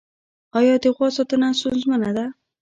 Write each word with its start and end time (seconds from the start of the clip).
آیا 0.59 0.75
د 0.83 0.85
غوا 0.95 1.07
ساتنه 1.17 1.47
ستونزمنه 1.59 2.09
ده؟ 2.17 2.25